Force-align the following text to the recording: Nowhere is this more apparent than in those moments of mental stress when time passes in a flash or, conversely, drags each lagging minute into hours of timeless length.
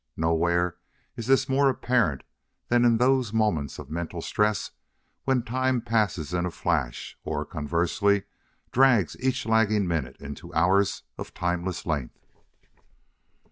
Nowhere 0.17 0.77
is 1.15 1.27
this 1.27 1.47
more 1.47 1.69
apparent 1.69 2.23
than 2.69 2.85
in 2.85 2.97
those 2.97 3.31
moments 3.31 3.77
of 3.77 3.91
mental 3.91 4.19
stress 4.23 4.71
when 5.25 5.43
time 5.43 5.79
passes 5.79 6.33
in 6.33 6.43
a 6.43 6.49
flash 6.49 7.15
or, 7.23 7.45
conversely, 7.45 8.23
drags 8.71 9.15
each 9.19 9.45
lagging 9.45 9.87
minute 9.87 10.17
into 10.19 10.51
hours 10.55 11.03
of 11.19 11.35
timeless 11.35 11.85
length. 11.85 12.17